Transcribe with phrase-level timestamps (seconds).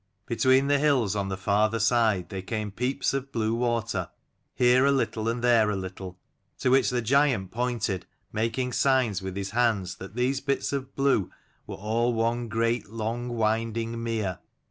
[0.25, 4.09] Between the hills on the farther side there came peeps of blue water,
[4.55, 6.17] here a little and there a little;
[6.57, 11.29] to which the giant pointed, making signs with his hands that these bits of blue
[11.67, 14.39] were all one great long winding mere.